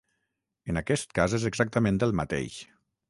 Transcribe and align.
En 0.71 0.79
aquest 0.81 1.13
cas 1.19 1.35
és 1.39 1.45
exactament 1.51 2.01
el 2.09 2.17
mateix. 2.21 2.57